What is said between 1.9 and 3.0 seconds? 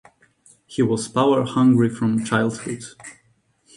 from childhood.